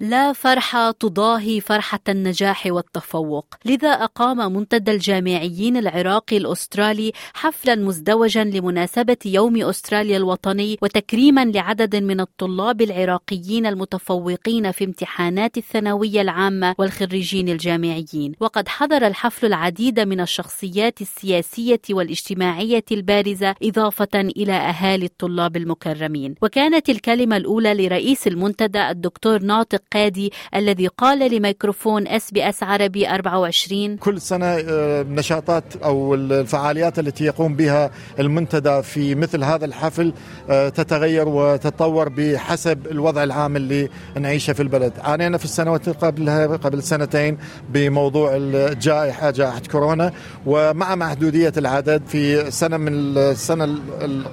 لا 0.00 0.32
فرحة 0.32 0.90
تضاهي 0.90 1.60
فرحة 1.60 2.00
النجاح 2.08 2.66
والتفوق. 2.66 3.54
لذا 3.64 3.88
أقام 3.88 4.52
منتدى 4.52 4.90
الجامعيين 4.90 5.76
العراقي 5.76 6.36
الأسترالي 6.36 7.12
حفلا 7.34 7.74
مزدوجا 7.74 8.44
لمناسبة 8.44 9.16
يوم 9.26 9.62
أستراليا 9.62 10.16
الوطني 10.16 10.78
وتكريما 10.82 11.44
لعدد 11.44 11.96
من 11.96 12.20
الطلاب 12.20 12.82
العراقيين 12.82 13.66
المتفوقين 13.66 14.72
في 14.72 14.84
امتحانات 14.84 15.56
الثانوية 15.56 16.20
العامة 16.20 16.74
والخريجين 16.78 17.48
الجامعيين. 17.48 18.32
وقد 18.40 18.68
حضر 18.68 19.06
الحفل 19.06 19.46
العديد 19.46 20.00
من 20.00 20.20
الشخصيات 20.20 21.00
السياسية 21.00 21.80
والاجتماعية 21.90 22.84
البارزة 22.92 23.54
إضافة 23.62 24.08
إلى 24.14 24.52
أهالي 24.52 25.06
الطلاب 25.06 25.56
المكرمين. 25.56 26.34
وكانت 26.42 26.90
الكلمة 26.90 27.36
الأولى 27.36 27.74
لرئيس 27.74 28.26
المنتدى 28.26 28.90
الدكتور 28.90 29.42
ناطق 29.42 29.83
القادي 29.84 30.32
الذي 30.54 30.86
قال 30.86 31.34
لميكروفون 31.36 32.08
SBS 32.08 32.62
عربي 32.62 33.08
24 33.08 33.96
كل 33.96 34.20
سنة 34.20 34.46
آه، 34.46 35.02
نشاطات 35.02 35.64
أو 35.84 36.14
الفعاليات 36.14 36.98
التي 36.98 37.24
يقوم 37.24 37.54
بها 37.56 37.90
المنتدى 38.18 38.82
في 38.82 39.14
مثل 39.14 39.44
هذا 39.44 39.64
الحفل 39.64 40.12
آه، 40.50 40.68
تتغير 40.68 41.28
وتتطور 41.28 42.08
بحسب 42.08 42.86
الوضع 42.86 43.22
العام 43.24 43.56
اللي 43.56 43.88
نعيشه 44.20 44.52
في 44.52 44.62
البلد. 44.62 44.92
عانينا 44.98 45.38
في 45.38 45.44
السنوات 45.44 45.88
قبلها 45.88 46.46
قبل 46.46 46.82
سنتين 46.82 47.38
بموضوع 47.68 48.30
الجائحة 48.36 49.30
جائحة 49.30 49.62
كورونا 49.72 50.12
ومع 50.46 50.94
محدودية 50.94 51.52
العدد 51.56 52.02
في 52.06 52.50
سنة 52.50 52.76
من 52.76 52.92
السنة 53.18 53.78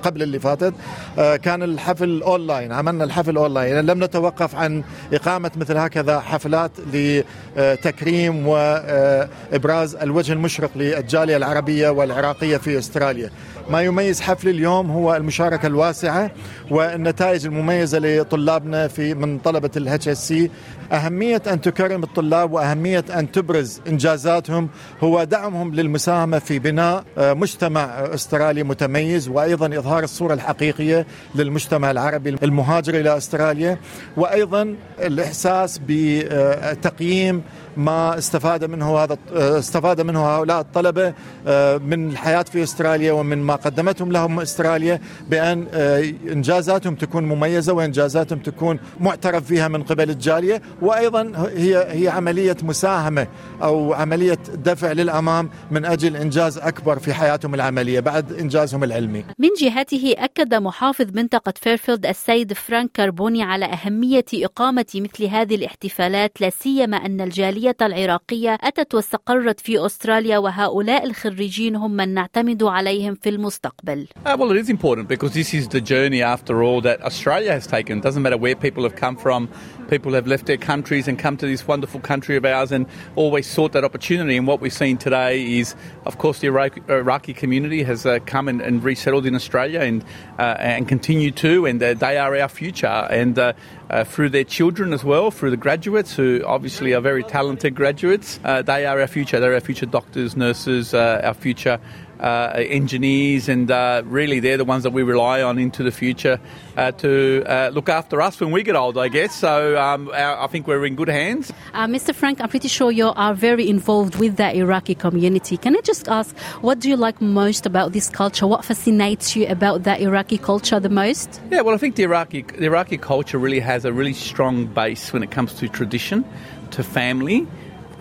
قبل 0.03 0.23
اللي 0.23 0.39
فاتت 0.39 0.73
آه، 1.19 1.35
كان 1.35 1.63
الحفل 1.63 2.21
أونلاين 2.23 2.71
عملنا 2.71 3.03
الحفل 3.03 3.37
أونلاين. 3.37 3.79
لم 3.85 4.03
نتوقف 4.03 4.55
عن 4.55 4.83
إقامة 5.13 5.40
إقامة 5.41 5.57
مثل 5.57 5.77
هكذا 5.77 6.19
حفلات 6.19 6.71
لتكريم 6.93 8.47
وإبراز 8.47 9.95
الوجه 9.95 10.33
المشرق 10.33 10.69
للجالية 10.75 11.37
العربية 11.37 11.89
والعراقية 11.89 12.57
في 12.57 12.77
أستراليا. 12.77 13.29
ما 13.69 13.81
يميز 13.81 14.21
حفل 14.21 14.49
اليوم 14.49 14.91
هو 14.91 15.15
المشاركة 15.15 15.65
الواسعة 15.67 16.31
والنتائج 16.71 17.45
المميزة 17.45 17.99
لطلابنا 17.99 18.87
في 18.87 19.13
من 19.13 19.39
طلبة 19.39 19.71
ال 19.77 20.07
HSC 20.07 20.51
أهمية 20.91 21.41
أن 21.47 21.61
تكرم 21.61 22.03
الطلاب 22.03 22.51
وأهمية 22.51 23.05
أن 23.15 23.31
تبرز 23.31 23.81
إنجازاتهم 23.87 24.69
هو 25.03 25.23
دعمهم 25.23 25.75
للمساهمة 25.75 26.39
في 26.39 26.59
بناء 26.59 27.03
مجتمع 27.17 27.83
أسترالي 28.13 28.63
متميز 28.63 29.27
وأيضا 29.27 29.65
إظهار 29.67 30.03
الصورة 30.03 30.33
الحقيقية 30.33 31.05
للمجتمع 31.35 31.91
العربي 31.91 32.29
المهاجر 32.43 32.93
إلى 32.99 33.17
أستراليا 33.17 33.77
وأيضا 34.17 34.75
الإحساس 34.99 35.81
بتقييم 35.87 37.43
ما 37.77 38.17
استفاد 38.17 38.65
منه 38.65 38.97
هذا 38.97 39.17
استفاد 39.33 40.01
منه 40.01 40.25
هؤلاء 40.25 40.59
الطلبة 40.61 41.13
آه، 41.47 41.77
من 41.77 42.09
الحياة 42.09 42.41
في 42.43 42.63
أستراليا 42.63 43.11
ومن 43.11 43.43
ما 43.51 43.55
قدمتهم 43.55 44.11
لهم 44.11 44.39
استراليا 44.39 44.99
بأن 45.29 45.67
آه، 45.73 46.13
إنجازاتهم 46.31 46.95
تكون 46.95 47.23
مميزة 47.23 47.73
وإنجازاتهم 47.73 48.39
تكون 48.39 48.79
معترف 48.99 49.45
فيها 49.45 49.67
من 49.67 49.83
قبل 49.83 50.09
الجالية 50.09 50.61
وأيضا 50.81 51.31
هي 51.55 51.85
هي 51.89 52.07
عملية 52.09 52.57
مساهمة 52.63 53.27
أو 53.63 53.93
عملية 53.93 54.39
دفع 54.55 54.91
للأمام 54.91 55.49
من 55.71 55.85
أجل 55.85 56.15
إنجاز 56.15 56.57
أكبر 56.57 56.99
في 56.99 57.13
حياتهم 57.13 57.53
العملية 57.55 57.99
بعد 57.99 58.33
إنجازهم 58.33 58.83
العلمي. 58.83 59.25
من 59.39 59.49
جهته 59.59 60.15
أكد 60.17 60.53
محافظ 60.53 61.05
منطقة 61.13 61.53
فيرفيلد 61.61 62.05
السيد 62.05 62.53
فرانك 62.53 62.91
كاربوني 62.93 63.43
على 63.43 63.65
أهمية 63.65 64.25
إقامة 64.33 64.85
مثل 64.95 65.25
هذه 65.25 65.55
الاحتفالات 65.55 66.41
لا 66.41 66.49
سيما 66.49 66.97
أن 66.97 67.21
الجالية 67.21 67.61
العملية 67.61 67.75
العراقية 67.81 68.57
أتت 68.61 68.95
واستقرت 68.95 69.59
في 69.59 69.85
أستراليا 69.85 70.37
وهؤلاء 70.37 71.05
الخريجين 71.05 71.75
هم 71.75 71.91
من 71.91 72.13
نعتمد 72.13 72.63
عليهم 72.63 73.15
في 73.15 73.29
المستقبل. 73.40 74.08
Uh, 74.24 74.36
well, 74.38 74.50
it 74.50 74.56
is 74.56 74.68
important 74.68 75.08
because 75.08 75.32
this 75.34 75.54
is 75.54 75.68
the 75.68 75.80
journey 75.80 76.22
after 76.22 76.62
all 76.62 76.80
that 76.80 77.02
Australia 77.02 77.52
has 77.52 77.66
taken. 77.66 77.98
It 77.98 78.02
doesn't 78.02 78.22
matter 78.22 78.36
where 78.36 78.54
people 78.54 78.82
have 78.82 78.96
come 78.96 79.16
from. 79.16 79.48
People 79.88 80.12
have 80.12 80.26
left 80.26 80.46
their 80.46 80.56
countries 80.56 81.08
and 81.08 81.18
come 81.18 81.36
to 81.36 81.46
this 81.46 81.66
wonderful 81.66 82.00
country 82.00 82.36
of 82.36 82.44
ours 82.44 82.72
and 82.72 82.86
always 83.14 83.46
sought 83.46 83.72
that 83.72 83.84
opportunity. 83.84 84.36
And 84.36 84.46
what 84.46 84.60
we've 84.60 84.72
seen 84.72 84.96
today 84.98 85.58
is, 85.58 85.74
of 86.04 86.18
course, 86.18 86.40
the 86.40 86.48
Iraqi, 86.48 86.82
Iraqi 86.88 87.32
community 87.32 87.82
has 87.84 88.04
uh, 88.04 88.18
come 88.26 88.48
and, 88.48 88.60
and, 88.60 88.82
resettled 88.82 89.26
in 89.26 89.34
Australia 89.34 89.80
and 89.80 90.04
uh, 90.38 90.56
and 90.58 90.86
continue 90.88 91.30
to, 91.30 91.66
and 91.66 91.82
uh, 91.82 91.94
they 91.94 92.18
are 92.18 92.36
our 92.36 92.48
future. 92.48 93.06
And 93.10 93.38
uh, 93.38 93.52
uh, 93.88 94.04
through 94.04 94.30
their 94.30 94.44
children 94.44 94.92
as 94.92 95.04
well, 95.04 95.30
through 95.30 95.50
the 95.50 95.56
graduates 95.56 96.16
who 96.16 96.42
obviously 96.44 96.92
are 96.92 97.00
very 97.00 97.22
talented 97.22 97.46
talented 97.46 97.76
graduates. 97.76 98.40
Uh, 98.44 98.60
they 98.60 98.86
are 98.86 99.00
our 99.00 99.06
future. 99.06 99.38
They're 99.38 99.54
our 99.54 99.60
future 99.60 99.86
doctors, 99.86 100.36
nurses, 100.36 100.94
uh, 100.94 101.20
our 101.22 101.34
future 101.34 101.78
uh, 102.21 102.53
engineers, 102.55 103.49
and 103.49 103.69
uh, 103.69 104.03
really 104.05 104.39
they're 104.39 104.57
the 104.57 104.65
ones 104.65 104.83
that 104.83 104.91
we 104.93 105.03
rely 105.03 105.41
on 105.41 105.57
into 105.57 105.83
the 105.83 105.91
future 105.91 106.39
uh, 106.77 106.91
to 106.91 107.43
uh, 107.45 107.69
look 107.73 107.89
after 107.89 108.21
us 108.21 108.39
when 108.39 108.51
we 108.51 108.63
get 108.63 108.75
old, 108.75 108.97
I 108.97 109.07
guess. 109.07 109.35
So 109.35 109.77
um, 109.77 110.09
our, 110.13 110.43
I 110.43 110.47
think 110.47 110.67
we're 110.67 110.85
in 110.85 110.95
good 110.95 111.09
hands. 111.09 111.51
Uh, 111.73 111.87
Mr. 111.87 112.13
Frank, 112.13 112.39
I'm 112.41 112.49
pretty 112.49 112.67
sure 112.67 112.91
you 112.91 113.09
are 113.15 113.33
very 113.33 113.67
involved 113.69 114.15
with 114.15 114.37
the 114.37 114.55
Iraqi 114.55 114.95
community. 114.95 115.57
Can 115.57 115.75
I 115.75 115.81
just 115.81 116.07
ask, 116.07 116.37
what 116.61 116.79
do 116.79 116.89
you 116.89 116.97
like 116.97 117.21
most 117.21 117.65
about 117.65 117.93
this 117.93 118.09
culture? 118.09 118.47
What 118.47 118.63
fascinates 118.63 119.35
you 119.35 119.47
about 119.47 119.83
the 119.83 120.01
Iraqi 120.01 120.37
culture 120.37 120.79
the 120.79 120.89
most? 120.89 121.41
Yeah, 121.49 121.61
well, 121.61 121.75
I 121.75 121.77
think 121.77 121.95
the 121.95 122.03
Iraqi 122.03 122.43
the 122.43 122.65
Iraqi 122.65 122.97
culture 122.97 123.37
really 123.37 123.59
has 123.59 123.85
a 123.85 123.91
really 123.91 124.13
strong 124.13 124.65
base 124.65 125.11
when 125.11 125.23
it 125.23 125.31
comes 125.31 125.53
to 125.55 125.67
tradition 125.67 126.23
to 126.71 126.83
family. 126.83 127.47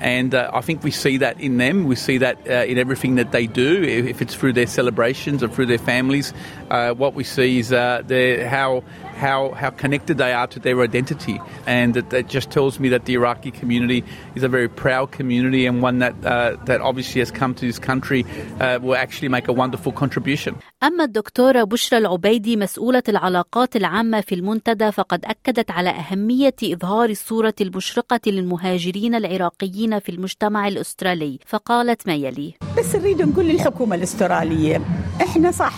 And 0.00 0.34
uh, 0.34 0.50
I 0.52 0.60
think 0.62 0.82
we 0.82 0.90
see 0.90 1.18
that 1.18 1.40
in 1.40 1.58
them. 1.58 1.84
We 1.84 1.96
see 1.96 2.18
that 2.18 2.38
uh, 2.48 2.64
in 2.64 2.78
everything 2.78 3.16
that 3.16 3.32
they 3.32 3.46
do, 3.46 3.82
if 3.82 4.22
it's 4.22 4.34
through 4.34 4.54
their 4.54 4.66
celebrations 4.66 5.42
or 5.42 5.48
through 5.48 5.66
their 5.66 5.78
families. 5.78 6.32
Uh, 6.70 6.94
what 6.94 7.14
we 7.14 7.24
see 7.24 7.58
is 7.58 7.72
uh, 7.72 8.02
how 8.48 8.82
how 9.16 9.50
how 9.50 9.70
connected 9.70 10.16
they 10.18 10.32
are 10.32 10.46
to 10.46 10.58
their 10.58 10.80
identity, 10.80 11.40
and 11.66 11.94
that, 11.94 12.10
that, 12.10 12.28
just 12.28 12.50
tells 12.50 12.80
me 12.80 12.88
that 12.88 13.04
the 13.04 13.14
Iraqi 13.14 13.50
community 13.50 14.04
is 14.34 14.42
a 14.42 14.48
very 14.48 14.68
proud 14.68 15.12
community 15.12 15.66
and 15.66 15.82
one 15.82 15.98
that 15.98 16.14
uh, 16.24 16.56
that 16.64 16.80
obviously 16.80 17.20
has 17.20 17.30
come 17.30 17.54
to 17.54 17.66
this 17.66 17.78
country 17.78 18.24
uh, 18.60 18.78
will 18.80 18.96
actually 18.96 19.28
make 19.28 19.48
a 19.48 19.52
wonderful 19.52 19.92
contribution. 19.92 20.56
أما 20.82 21.04
الدكتورة 21.04 21.62
بشرى 21.64 21.98
العبيدي 21.98 22.56
مسؤولة 22.56 23.02
العلاقات 23.08 23.76
العامة 23.76 24.20
في 24.20 24.34
المنتدى 24.34 24.92
فقد 24.92 25.24
أكدت 25.24 25.70
على 25.70 25.90
أهمية 25.90 26.54
إظهار 26.64 27.10
الصورة 27.10 27.54
المشرقة 27.60 28.20
للمهاجرين 28.26 29.14
العراقيين 29.14 29.98
في 29.98 30.08
المجتمع 30.08 30.68
الأسترالي. 30.68 31.38
فقالت 31.46 32.06
ما 32.06 32.14
يلي. 32.14 32.54
بس 32.78 32.96
نريد 32.96 33.22
نقول 33.22 33.44
للحكومة 33.48 33.96
الأسترالية 33.96 34.82
إحنا 35.22 35.50
صح 35.50 35.74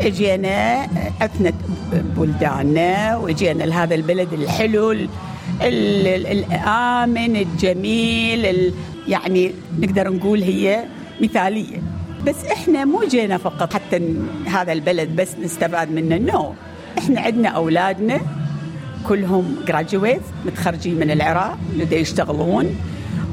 إجينا 0.00 0.84
عفنا 1.22 1.54
بلداننا 1.92 3.16
وإجينا 3.16 3.62
لهذا 3.64 3.94
البلد 3.94 4.32
الحلو 4.32 4.92
الآمن 5.62 7.36
الجميل 7.36 8.72
يعني 9.08 9.52
نقدر 9.78 10.08
نقول 10.12 10.42
هي 10.42 10.84
مثالية. 11.20 11.82
بس 12.26 12.44
إحنا 12.52 12.84
مو 12.84 13.02
جينا 13.08 13.38
فقط 13.38 13.72
حتى 13.72 14.14
هذا 14.46 14.72
البلد 14.72 15.16
بس 15.16 15.28
نستفاد 15.42 15.90
منه 15.90 16.16
no. 16.32 16.52
إحنا 16.98 17.20
عندنا 17.20 17.48
أولادنا 17.48 18.20
كلهم 19.08 19.56
graduate 19.68 20.20
متخرجين 20.46 20.94
من 20.94 21.10
العراق 21.10 21.58
اللي 21.72 22.00
يشتغلون 22.00 22.76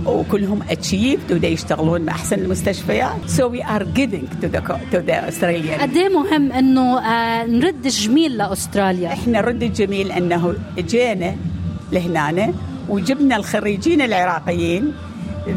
وكلهم 0.06 0.59
achieved 0.69 1.31
ودا 1.31 1.47
يشتغلون 1.47 2.01
مع 2.01 2.13
احسن 2.13 2.39
المستشفيات 2.39 3.12
so 3.27 3.47
we 3.47 3.65
are 3.65 3.83
giving 3.83 4.24
to 4.41 4.47
the 4.47 4.79
to 4.91 4.97
the 4.97 5.27
Australian 5.29 5.79
قد 5.81 5.97
إيه 5.97 6.09
مهم 6.09 6.51
إنه 6.51 7.00
آه 7.00 7.45
نرد 7.45 7.85
الجميل 7.85 8.38
لأستراليا؟ 8.38 9.07
إحنا 9.13 9.41
نرد 9.41 9.63
الجميل 9.63 10.12
إنه 10.12 10.56
جينا 10.77 11.35
لهنا 11.91 12.53
وجبنا 12.89 13.35
الخريجين 13.35 14.01
العراقيين 14.01 14.94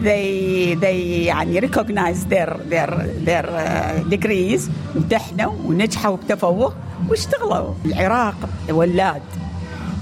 they 0.04 0.74
they 0.84 1.26
يعني 1.26 1.60
recognize 1.60 2.24
their 2.32 2.50
their 2.72 2.90
their 3.26 3.46
uh, 3.46 4.10
degrees. 4.14 4.62
امتحنوا 4.96 5.52
ونجحوا 5.66 6.16
بتفوق 6.16 6.74
واشتغلوا. 7.08 7.74
العراق 7.84 8.36
ولاد. 8.70 9.22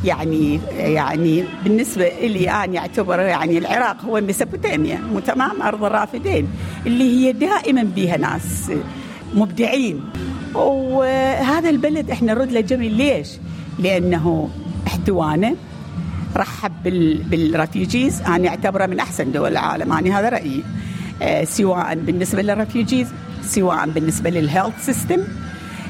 يعني 0.05 0.61
يعني 0.79 1.45
بالنسبة 1.65 2.09
لي 2.09 2.51
أنا 2.51 2.79
اعتبر 2.79 3.21
يعني 3.21 3.59
العراق 3.59 4.05
هو 4.05 4.21
ميسوبوتاميا. 4.21 4.99
مو 5.13 5.21
تمام؟ 5.21 5.63
أرض 5.63 5.85
الرافدين. 5.85 6.49
اللي 6.87 7.05
هي 7.05 7.33
دائما 7.33 7.83
بيها 7.83 8.17
ناس 8.17 8.73
مبدعين. 9.35 10.01
وهذا 10.55 11.71
البلد 11.71 12.11
إحنا 12.11 12.35
نرد 12.35 12.53
له 12.53 12.61
جميل. 12.61 12.93
ليش؟ 12.93 13.29
لأنه 13.79 14.49
إحتوانه. 14.87 15.57
رحب 16.37 16.73
بال 17.31 17.48
refugees. 17.48 18.23
أنا 18.23 18.49
أعتبره 18.49 18.87
من 18.87 19.01
أحسن 19.01 19.33
دول 19.33 19.53
العالم. 19.53 19.93
أنا 19.93 20.21
هذا 20.21 20.29
رأيي. 20.29 20.65
سواء 21.45 21.95
بالنسبة 21.95 22.43
لل 22.43 22.56
refugees 22.56 23.09
سواء 23.43 23.89
بالنسبة 23.89 24.31
لل 24.31 24.45
health 24.45 24.87
system 24.87 25.21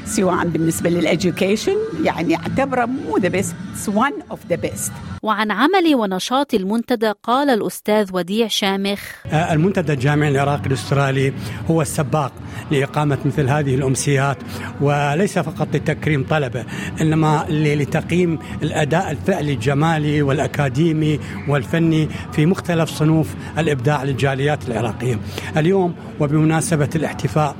سواء 0.09 0.47
بالنسبة 0.47 0.89
لل 0.89 1.05
education 1.05 1.75
يعني 2.03 2.35
اعتبره 2.35 2.85
مو 2.85 3.17
the 3.17 3.29
best 3.29 3.55
one 3.87 4.13
of 4.31 4.39
the 4.49 4.55
best 4.55 4.91
وعن 5.23 5.51
عمل 5.51 5.95
ونشاط 5.95 6.53
المنتدى 6.53 7.11
قال 7.23 7.49
الأستاذ 7.49 8.09
وديع 8.13 8.47
شامخ. 8.47 8.99
آه، 9.25 9.53
المنتدى 9.53 9.93
الجامعي 9.93 10.29
العراقي 10.29 10.65
الأسترالي 10.65 11.33
هو 11.69 11.81
السباق 11.81 12.31
لإقامة 12.71 13.17
مثل 13.25 13.49
هذه 13.49 13.75
الأمسيات 13.75 14.37
وليس 14.81 15.39
فقط 15.39 15.67
لتكريم 15.73 16.25
طلبة 16.29 16.65
إنما 17.01 17.45
لتقييم 17.49 18.39
الأداء 18.63 19.11
الفعلي 19.11 19.53
الجمالي 19.53 20.21
والأكاديمي 20.21 21.19
والفني 21.47 22.09
في 22.31 22.45
مختلف 22.45 22.89
صنوف 22.89 23.35
الإبداع 23.57 24.03
للجاليات 24.03 24.67
العراقية. 24.67 25.19
اليوم 25.57 25.95
وبمناسبة 26.19 26.89
الاحتفاء 26.95 27.55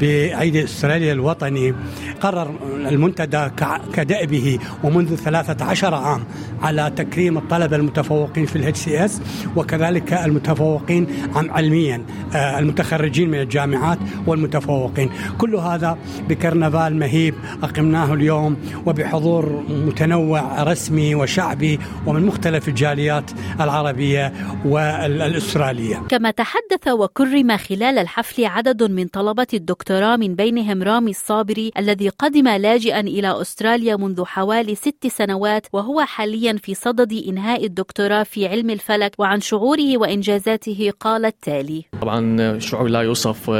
بعيد 0.00 0.56
أستراليا 0.56 1.12
الوطني 1.12 1.74
قرر 2.20 2.54
المنتدى 2.76 3.50
كدأبه 3.94 4.58
ومنذ 4.84 5.14
13 5.14 5.94
عام 5.94 6.24
على 6.62 6.92
تكريم 6.96 7.38
الطلبة 7.38 7.76
المتفوقين 7.76 8.46
في 8.46 8.56
ال 8.56 8.78
HCS 8.78 9.20
وكذلك 9.56 10.12
المتفوقين 10.12 11.06
علميا 11.34 12.02
آه، 12.34 12.58
المتخرجين 12.58 13.30
من 13.30 13.40
الجامعات 13.40 13.98
والمتفوقين. 14.26 15.10
كل 15.38 15.54
هذا 15.56 15.98
بكرنفال 16.28 16.96
مهيب 16.96 17.34
أقمناه 17.62 18.14
اليوم 18.14 18.56
وبحضور 18.86 19.64
متنوع 19.68 20.62
رسمي 20.62 21.14
وشعبي 21.14 21.78
ومن 22.06 22.26
مختلف 22.26 22.68
الجاليات 22.68 23.30
العربية 23.60 24.32
والأسترالية. 24.64 25.96
كما 26.08 26.30
تحدث 26.30 26.88
وكرم 26.88 27.56
خلال 27.56 27.98
الحفل 27.98 28.44
عدد 28.44 28.82
من 28.82 29.06
طلبة 29.06 29.46
الدكتوراه 29.54 30.16
من 30.16 30.34
بينهم 30.34 30.82
رامي 30.82 31.10
الصابري 31.10 31.67
الذي 31.78 32.08
قدم 32.08 32.48
لاجئا 32.48 33.00
إلى 33.00 33.40
أستراليا 33.40 33.96
منذ 33.96 34.24
حوالي 34.24 34.74
ست 34.74 35.06
سنوات 35.06 35.66
وهو 35.72 36.00
حاليا 36.00 36.56
في 36.62 36.74
صدد 36.74 37.12
إنهاء 37.28 37.64
الدكتوراه 37.64 38.22
في 38.22 38.46
علم 38.46 38.70
الفلك 38.70 39.12
وعن 39.18 39.40
شعوره 39.40 39.98
وإنجازاته 39.98 40.92
قال 41.00 41.24
التالي. 41.24 41.84
طبعا 42.00 42.58
شعور 42.58 42.88
لا 42.88 43.00
يوصف 43.00 43.50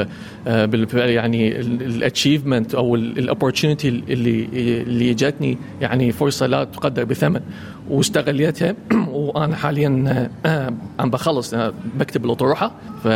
آه، 0.47 0.65
بالفعل 0.65 1.09
يعني 1.09 1.61
ال 1.61 1.70
achievement 1.70 2.75
أو 2.75 2.95
ال 2.95 3.03
opportunity 3.03 3.89
اللي 3.89 4.49
اللي 4.83 5.15
جاتني 5.15 5.59
يعني 5.81 6.13
فرصة 6.13 6.47
لا 6.47 6.65
تقدر 6.65 7.05
بثمن. 7.05 7.41
واستغليتها 7.91 8.75
وأنا 9.13 9.57
حاليا 9.57 10.29
آه، 10.47 10.73
عم 10.99 11.11
بخلص 11.11 11.55
آه، 11.55 11.73
بكتب 11.99 12.25
الأطروحة. 12.25 12.73
ف 13.05 13.09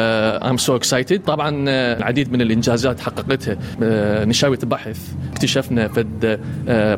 I'm 0.42 0.58
so 0.58 0.78
excited. 0.82 1.20
طبعا 1.26 1.64
العديد 1.68 2.32
من 2.32 2.40
الإنجازات 2.40 3.00
حققتها. 3.00 3.56
نشاويه 4.24 4.58
البحث 4.62 5.14
اكتشفنا 5.32 5.88
فد 5.88 6.40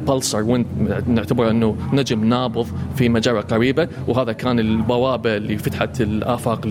pulsar 0.06 0.42
وين 0.42 0.66
نعتبره 1.06 1.50
أنه 1.50 1.76
نجم 1.92 2.24
نابض 2.24 2.66
في 2.96 3.08
مجره 3.08 3.40
قريبة. 3.40 3.88
وهذا 4.08 4.32
كان 4.32 4.58
البوابة 4.58 5.36
اللي 5.36 5.58
فتحت 5.58 6.00
الآفاق 6.00 6.66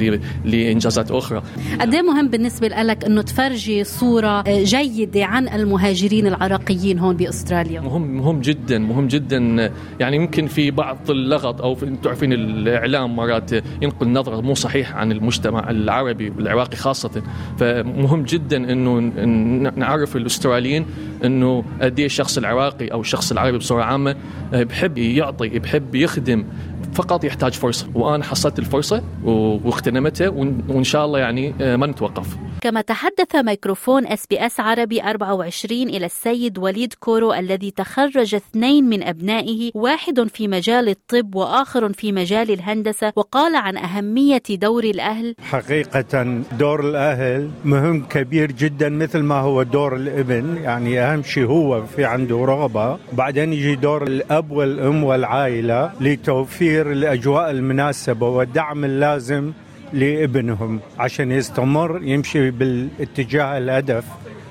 لإنجازات 0.45 1.11
أخرى. 1.11 1.43
قد 1.81 1.93
إيه 1.93 2.01
مهم 2.01 2.27
بالنسبة 2.27 2.67
لك 2.67 3.05
أنه 3.05 3.21
تفرجي 3.21 3.83
صورة 3.83 4.41
جيدة 4.41 5.25
عن 5.25 5.47
المهاجرين 5.47 6.27
العراقيين 6.27 6.99
هون 6.99 7.17
بأستراليا؟ 7.17 7.81
مهم 7.81 8.17
مهم 8.17 8.41
جدا 8.41 8.79
مهم 8.79 9.07
جدا. 9.07 9.71
يعني 9.99 10.15
يمكن 10.15 10.47
في 10.47 10.71
بعض 10.71 10.92
اللغط 11.09 11.61
أو 11.61 11.77
تعرفين 12.03 12.33
الإعلام 12.33 13.15
مرات 13.15 13.51
ينقل 13.81 14.07
نظرة 14.07 14.41
مو 14.41 14.53
صحيح 14.53 14.95
عن 14.95 15.11
المجتمع 15.11 15.69
العربي 15.69 16.29
والعراقي 16.29 16.75
خاصة. 16.75 17.23
فمهم 17.57 18.23
جدا 18.23 18.57
إنه 18.57 18.99
نعرف 19.75 20.15
الأستراليين 20.15 20.85
إنه 21.25 21.63
قد 21.81 21.99
إيه 21.99 22.05
الشخص 22.05 22.37
العراقي 22.37 22.87
أو 22.87 23.01
الشخص 23.01 23.31
العربي 23.31 23.57
بصورة 23.57 23.83
عامة 23.83 24.15
بحب 24.53 24.97
يعطي 24.97 25.59
بحب 25.59 25.95
يخدم 25.95 26.45
فقط 26.93 27.23
يحتاج 27.23 27.53
فرصة. 27.53 27.87
وأنا 27.93 28.23
حصلت 28.23 28.59
الفرصة 28.59 29.03
واغتنمتها 29.23 30.29
وإن 30.29 30.83
شاء 30.83 31.05
الله 31.05 31.19
يعني 31.19 31.53
آه، 31.61 31.75
ما 31.75 31.87
نتوقف. 31.87 32.37
كما 32.63 32.81
تحدث 32.81 33.35
ميكروفون 33.35 34.07
SBS 34.07 34.59
عربي 34.59 35.01
24 35.01 35.89
إلى 35.89 36.05
السيد 36.05 36.57
وليد 36.57 36.93
كورو 36.93 37.33
الذي 37.33 37.71
تخرج 37.71 38.35
اثنين 38.35 38.89
من 38.89 39.03
أبنائه 39.03 39.71
واحد 39.75 40.27
في 40.27 40.47
مجال 40.47 40.89
الطب 40.89 41.35
وآخر 41.35 41.93
في 41.93 42.11
مجال 42.11 42.51
الهندسة 42.51 43.13
وقال 43.15 43.55
عن 43.55 43.77
أهمية 43.77 44.43
دور 44.49 44.83
الأهل. 44.83 45.35
حقيقة 45.41 46.41
دور 46.59 46.89
الأهل 46.89 47.51
مهم 47.65 48.05
كبير 48.05 48.51
جدا 48.51 48.89
مثل 48.89 49.19
ما 49.19 49.35
هو 49.35 49.63
دور 49.63 49.95
الابن 49.95 50.57
يعني 50.57 50.99
أهم 50.99 51.23
شيء 51.23 51.45
هو 51.45 51.85
في 51.85 52.05
عنده 52.05 52.45
رغبة. 52.45 52.97
بعدين 53.13 53.53
يجي 53.53 53.75
دور 53.75 54.03
الأب 54.03 54.51
والأم 54.51 55.03
والعائلة 55.03 55.91
لتوفير 56.01 56.23
توفير 56.23 56.91
الأجواء 56.91 57.51
المناسبة 57.51 58.27
والدعم 58.29 58.85
اللازم 58.85 59.51
لابنهم 59.93 60.79
عشان 60.99 61.31
يستمر 61.31 62.03
يمشي 62.03 62.51
بالاتجاه 62.51 63.57
الهدف 63.57 64.05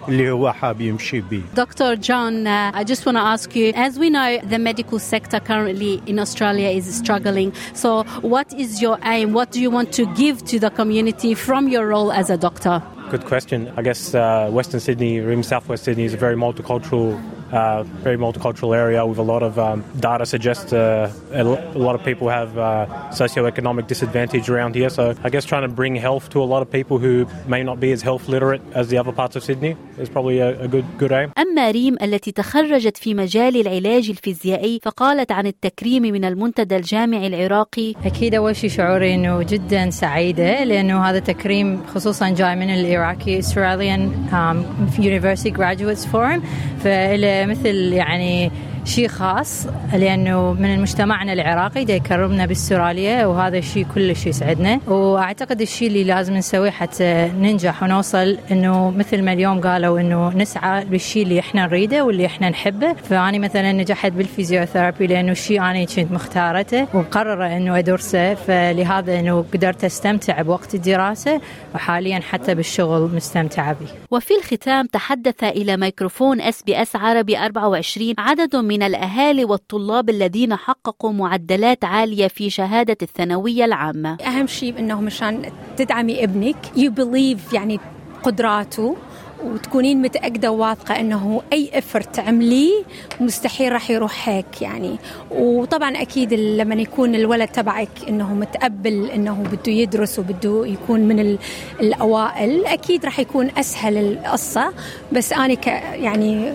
اللي 0.08 0.30
هو 0.30 0.52
حاب 0.52 0.80
يمشي 0.80 1.20
به. 1.20 1.42
Dr. 1.54 1.96
John, 1.96 2.46
uh, 2.46 2.70
I 2.74 2.84
just 2.84 3.06
want 3.06 3.16
to 3.16 3.22
ask 3.34 3.54
you, 3.54 3.72
as 3.74 3.98
we 3.98 4.10
know, 4.10 4.38
the 4.54 4.58
medical 4.58 4.98
sector 4.98 5.40
currently 5.40 6.02
in 6.06 6.18
Australia 6.18 6.68
is 6.68 6.86
struggling. 7.02 7.52
So, 7.74 8.02
what 8.34 8.52
is 8.52 8.82
your 8.82 8.98
aim? 9.04 9.32
What 9.32 9.52
do 9.52 9.60
you 9.60 9.70
want 9.70 9.92
to 9.92 10.04
give 10.22 10.36
to 10.50 10.58
the 10.58 10.70
community 10.70 11.34
from 11.34 11.68
your 11.68 11.86
role 11.86 12.10
as 12.12 12.30
a 12.30 12.36
doctor? 12.36 12.82
Good 13.10 13.26
question. 13.26 13.70
I 13.76 13.82
guess 13.82 14.14
uh, 14.14 14.48
Western 14.50 14.80
Sydney, 14.80 15.18
or 15.20 15.30
even 15.32 15.42
Southwest 15.42 15.84
Sydney, 15.84 16.04
is 16.04 16.14
a 16.14 16.22
very 16.26 16.36
multicultural 16.46 17.08
uh, 17.52 17.82
very 18.06 18.16
multicultural 18.16 18.76
area 18.76 19.04
with 19.06 19.18
a 19.18 19.22
lot 19.22 19.42
of 19.42 19.58
um, 19.58 19.84
data 20.00 20.24
suggests 20.26 20.72
uh, 20.72 21.12
a 21.32 21.44
lot 21.88 21.94
of 21.94 22.02
people 22.04 22.28
have 22.28 22.50
uh, 22.58 22.86
socioeconomic 23.10 23.86
disadvantage 23.86 24.48
around 24.48 24.74
here. 24.74 24.90
So 24.90 25.14
I 25.22 25.28
guess 25.30 25.44
trying 25.44 25.62
to 25.68 25.74
bring 25.80 25.94
health 25.96 26.30
to 26.30 26.42
a 26.42 26.48
lot 26.52 26.62
of 26.62 26.70
people 26.70 26.98
who 26.98 27.26
may 27.46 27.62
not 27.62 27.78
be 27.80 27.92
as 27.92 28.02
health 28.02 28.28
literate 28.28 28.62
as 28.74 28.88
the 28.88 28.98
other 28.98 29.12
parts 29.12 29.36
of 29.36 29.44
Sydney 29.44 29.76
is 29.98 30.08
probably 30.08 30.38
a, 30.38 30.60
a 30.62 30.68
good 30.68 30.86
good 30.98 31.12
aim. 31.12 31.32
أما 31.38 31.70
ريم 31.70 31.96
التي 32.02 32.32
تخرجت 32.32 32.96
في 32.96 33.14
مجال 33.14 33.60
العلاج 33.60 34.10
الفيزيائي 34.10 34.80
فقالت 34.82 35.32
عن 35.32 35.46
التكريم 35.46 36.02
من 36.02 36.24
المنتدى 36.24 36.76
الجامعي 36.76 37.26
العراقي 37.26 37.94
أكيد 38.04 38.34
أول 38.34 38.56
شيء 38.56 38.70
شعوري 38.70 39.14
أنه 39.14 39.42
جدا 39.42 39.90
سعيدة 39.90 40.64
لأنه 40.64 41.04
هذا 41.04 41.18
تكريم 41.18 41.86
خصوصا 41.86 42.28
جاي 42.28 42.56
من 42.56 42.70
العراقي 42.70 43.42
Australian 43.42 44.02
um, 44.32 44.56
University 44.98 45.50
Graduates 45.50 46.04
Forum 46.04 46.42
فإلى 46.84 47.41
مثل 47.46 47.92
يعني 47.92 48.51
شيء 48.84 49.08
خاص 49.08 49.66
لأنه 49.94 50.52
من 50.52 50.80
مجتمعنا 50.80 51.32
العراقي 51.32 51.84
دا 51.84 51.94
يكرمنا 51.94 52.46
باستراليا 52.46 53.26
وهذا 53.26 53.58
الشيء 53.58 53.86
كلش 53.94 54.26
يسعدنا. 54.26 54.80
وأعتقد 54.86 55.60
الشيء 55.60 55.88
اللي 55.88 56.04
لازم 56.04 56.34
نسويه 56.34 56.70
حتى 56.70 57.30
ننجح 57.38 57.82
ونوصل 57.82 58.38
إنه 58.50 58.90
مثل 58.90 59.22
ما 59.22 59.32
اليوم 59.32 59.60
قالوا 59.60 60.00
إنه 60.00 60.36
نسعى 60.36 60.84
بالشيء 60.84 61.22
اللي 61.22 61.40
إحنا 61.40 61.66
نريده 61.66 62.04
واللي 62.04 62.26
إحنا 62.26 62.50
نحبه. 62.50 62.92
فاني 62.92 63.38
مثلا 63.38 63.72
نجحت 63.72 64.12
بال 64.12 64.25
physiotherapy 64.25 65.06
لأنه 65.06 65.32
الشيء 65.32 65.60
أنا 65.60 65.84
كنت 65.84 66.12
مختارته 66.12 66.86
ومقررة 66.94 67.46
إنه 67.56 67.78
أدرسه. 67.78 68.34
فلهذا 68.34 69.20
إنه 69.20 69.44
قدرت 69.54 69.84
أستمتع 69.84 70.42
بوقت 70.42 70.74
الدراسة 70.74 71.40
وحاليا 71.74 72.20
حتى 72.20 72.54
بالشغل 72.54 73.10
مستمتعة 73.14 73.72
به. 73.72 73.86
وفي 74.10 74.34
الختام 74.34 74.86
تحدث 74.86 75.44
إلى 75.44 75.76
ميكروفون 75.76 76.40
SBS 76.40 76.96
عربي 76.96 77.38
24 77.38 78.14
عدد 78.18 78.56
من 78.56 78.71
من 78.72 78.82
الأهالي 78.82 79.44
والطلاب 79.44 80.10
الذين 80.10 80.56
حققوا 80.56 81.12
معدلات 81.12 81.84
عالية 81.84 82.28
في 82.28 82.50
شهادة 82.50 82.96
الثانوية 83.02 83.64
العامة. 83.64 84.16
أهم 84.20 84.46
شيء 84.46 84.78
أنه 84.78 85.00
مشان 85.00 85.42
تدعمي 85.76 86.24
ابنك 86.24 86.56
believe 86.76 87.54
يعني 87.54 87.80
قدراته 88.22 88.96
وتكونين 89.44 90.02
متأكدة 90.02 90.50
وواثقة 90.50 91.00
أنه 91.00 91.42
أي 91.52 91.70
إفرت 91.74 92.14
تعمليه 92.14 92.82
مستحيل 93.20 93.72
راح 93.72 93.90
يروح 93.90 94.28
هيك 94.28 94.62
يعني. 94.62 94.96
وطبعا 95.30 95.90
أكيد 95.90 96.34
لما 96.34 96.74
يكون 96.74 97.14
الولد 97.14 97.48
تبعك 97.48 97.88
أنه 98.08 98.34
متقبل 98.34 99.10
أنه 99.10 99.44
بده 99.52 99.72
يدرس 99.72 100.18
وبده 100.18 100.66
يكون 100.66 101.00
من 101.00 101.38
الأوائل 101.80 102.64
أكيد 102.66 103.04
راح 103.04 103.18
يكون 103.18 103.50
أسهل 103.58 103.96
القصة. 103.96 104.72
بس 105.12 105.32
أنا 105.32 105.56
يعني 105.94 106.52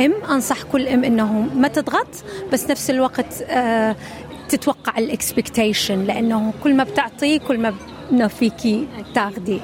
إم 0.00 0.12
أنصح 0.30 0.62
كل 0.62 0.88
إم 0.88 1.04
إنه 1.04 1.32
ما 1.56 1.68
تضغط 1.68 2.08
بس 2.52 2.70
نفس 2.70 2.90
الوقت 2.90 3.42
آه 3.42 3.96
تتوقع 4.48 4.98
ال 4.98 5.07
expectation 5.07 6.04
لأنه 6.04 6.52
كل 6.64 6.74
ما 6.74 6.84
بتعطي 6.84 7.38
كل 7.38 7.58
ما 7.58 7.74
انه 8.12 8.26
فيكي 8.26 8.86
تاخدي. 9.14 9.60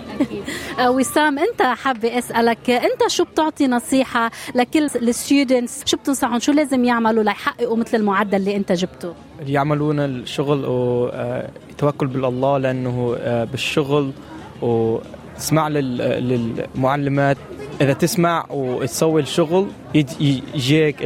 آه، 0.80 0.90
وسام 0.90 1.38
أنت 1.38 1.62
حابة 1.62 2.18
أسألك 2.18 2.70
أنت 2.70 3.06
شو 3.08 3.24
بتعطي 3.24 3.66
نصيحة 3.66 4.30
لكل 4.54 4.84
ال 4.84 4.94
students؟ 4.94 5.82
شو 5.86 5.96
بتنصحهم؟ 5.96 6.38
شو 6.38 6.52
لازم 6.52 6.84
يعملوا 6.84 7.22
ليحققوا 7.24 7.76
مثل 7.76 7.96
المعدل 7.96 8.36
اللي 8.36 8.56
أنت 8.56 8.72
جبته؟ 8.72 9.14
يعملون 9.46 10.00
الشغل 10.00 10.64
ويتوكل 10.64 12.06
بالله 12.06 12.58
لأنه 12.58 13.16
آه، 13.20 13.44
بالشغل 13.44 14.12
و 14.62 14.98
تسمع 15.36 15.68
للمعلمات 15.68 17.36
إذا 17.80 17.92
تسمع 17.92 18.46
وتسوي 18.50 19.22
الشغل 19.22 19.66
يجيك 19.94 20.96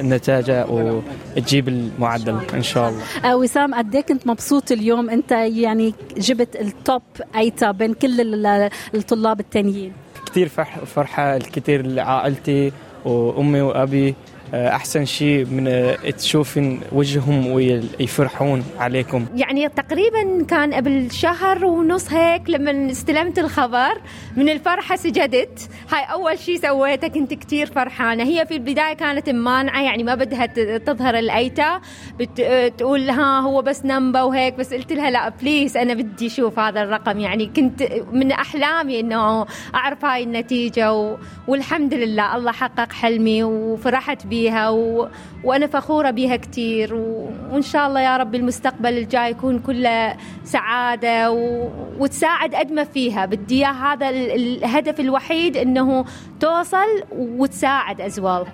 النتائج 0.00 0.50
وتجيب 0.70 1.68
المعدل 1.68 2.38
إن 2.54 2.62
شاء 2.62 2.88
الله. 2.88 3.02
آه، 3.24 3.36
وسام 3.36 3.74
قد 3.74 3.96
كنت 3.96 4.26
مبسوط 4.26 4.72
اليوم؟ 4.72 5.10
أنت 5.10 5.32
يعني 5.32 5.94
جبت 6.16 6.56
التوب 6.56 7.02
أيتا 7.36 7.70
بين 7.70 7.94
كل 7.94 8.46
الطلاب 8.94 9.40
التانيين. 9.40 9.92
كثير 10.26 10.48
فرحة 10.86 11.38
كثير 11.38 11.86
لعائلتي 11.86 12.72
وأمي 13.04 13.60
وأبي. 13.60 14.08
آه، 14.08 14.14
أحسن 14.54 15.04
شيء 15.04 15.44
من 15.46 15.68
آه، 15.68 16.10
تشوفين 16.10 16.80
وجههم 16.92 17.46
ويفرحون 17.46 18.64
عليكم. 18.78 19.26
يعني 19.36 19.68
تقريبا 19.68 20.44
كان 20.48 20.74
قبل 20.74 21.10
شهر 21.10 21.64
ونص 21.64 22.12
هيك 22.12 22.50
لما 22.50 22.90
استلمت 22.90 23.38
الخبر 23.38 24.00
من 24.36 24.48
الفرحة 24.48 24.96
سجدت. 24.96 25.68
هاي 25.92 26.04
أول 26.12 26.38
شيء 26.38 26.56
سويته 26.56 27.08
كنت 27.08 27.34
كثير 27.34 27.66
فرحانة. 27.66 28.24
هي 28.24 28.46
في 28.46 28.54
البداية 28.54 28.94
كانت 28.94 29.30
مانعة 29.30 29.82
يعني 29.82 30.02
ما 30.02 30.14
بدها 30.14 30.46
تظهر 30.78 31.18
ال 31.18 31.30
ATAR 31.30 31.80
بتقول 32.20 33.10
ها 33.10 33.40
هو 33.40 33.62
بس 33.62 33.84
number 33.84 34.22
وهيك 34.22 34.54
بس 34.54 34.74
قلت 34.74 34.92
لها 34.92 35.10
لا 35.10 35.28
please 35.28 35.76
أنا 35.76 35.94
بدي 35.94 36.26
أشوف 36.26 36.58
هذا 36.58 36.82
الرقم. 36.82 37.18
يعني 37.20 37.46
كنت 37.56 37.88
من 38.12 38.32
أحلامي 38.32 39.00
إنه 39.00 39.46
أعرف 39.74 40.04
هاي 40.04 40.22
النتيجة. 40.22 41.16
والحمد 41.48 41.94
لله 41.94 42.36
الله 42.36 42.52
حقق 42.52 42.92
حلمي 42.92 43.44
وفرحت 43.44 44.26
بيه 44.26 44.41
فيها 44.42 44.70
و... 44.70 45.08
وأنا 45.44 45.66
فخورة 45.66 46.10
بها 46.10 46.36
كثير 46.36 46.94
و... 46.94 47.30
وإن 47.50 47.62
شاء 47.62 47.86
الله 47.86 48.00
يا 48.00 48.16
رب 48.16 48.34
المستقبل 48.34 48.98
الجاي 48.98 49.30
يكون 49.30 49.58
كله 49.58 50.16
سعادة 50.44 51.30
و... 51.30 51.68
وتساعد 51.98 52.54
قد 52.54 52.72
ما 52.72 52.84
فيها. 52.84 53.26
بدي 53.26 53.64
هذا 53.64 54.08
الهدف 54.10 55.00
الوحيد 55.00 55.56
إنه 55.56 56.04
توصل 56.40 57.02
وتساعد 57.12 58.00
أزواج 58.00 58.46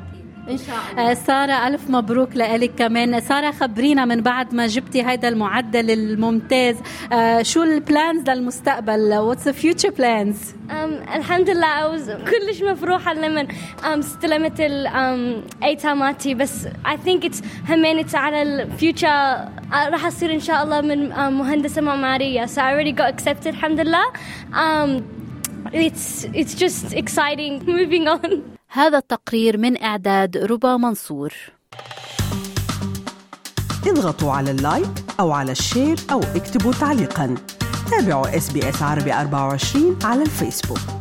إن 0.51 0.59
شاء 0.59 0.77
الله. 0.93 1.11
آه، 1.11 1.15
سارة 1.15 1.67
ألف 1.69 1.91
مبروك 1.91 2.37
لك 2.37 2.71
كمان. 2.79 3.21
سارة 3.21 3.51
خبرينا 3.51 4.05
من 4.05 4.21
بعد 4.21 4.55
ما 4.55 4.67
جبتي 4.67 5.03
هذا 5.03 5.29
المعدل 5.29 5.91
الممتاز. 5.91 6.77
آه، 7.13 7.43
شو 7.43 7.63
ال 7.63 7.74
plans 7.74 8.31
للمستقبل؟ 8.31 9.15
what's 9.15 9.49
future 9.49 9.91
plans 9.91 10.55
الحمد 11.15 11.51
لله 11.51 11.67
I 11.67 11.78
was 11.78 12.11
كلش 12.11 12.63
مفروحة 12.63 13.15
لما 13.15 13.47
um, 13.83 13.85
استلمت 13.85 14.61
ال 14.61 14.80
ATAR 14.80 15.58
مالتي 15.58 16.35
um, 16.35 16.37
بس 16.39 16.67
I 16.67 16.97
think 17.07 17.25
it's 17.29 17.43
همينت 17.71 18.15
على 18.15 18.43
ال 18.43 18.52
future 18.52 19.09
آه، 19.09 19.49
راح 19.89 20.07
أصير 20.07 20.35
إن 20.35 20.41
شاء 20.41 20.63
الله 20.65 20.81
من 20.81 21.13
um, 21.15 21.19
مهندسة 21.19 21.83
معمارية. 21.83 22.47
So 22.47 22.59
I 22.59 22.73
already 22.73 22.93
got 22.93 23.13
accepted 23.15 23.47
الحمد 23.47 23.81
لله. 23.81 24.05
um, 24.53 25.03
it's 25.73 26.25
it's 26.35 26.55
just 26.55 26.95
exciting. 26.95 27.63
Moving 27.77 28.09
on. 28.09 28.58
هذا 28.71 28.99
التقرير 28.99 29.59
من 29.59 29.83
إعداد 29.83 30.37
ربا 30.37 30.77
منصور. 30.77 31.35
اضغطوا 33.87 34.33
على 34.33 34.51
ال 34.51 34.59
like 34.59 34.91
أو 35.21 35.33
على 35.33 35.53
ال 35.53 35.61
share 35.61 35.99
أو 36.13 36.21
اكتبوا 36.21 36.73
تعليقاً. 36.73 37.35
تابعوا 37.91 38.37
SBS 38.37 38.83
عربي 38.83 39.13
24 39.13 39.99
على 40.05 40.23
الفيسبوك. 40.23 40.98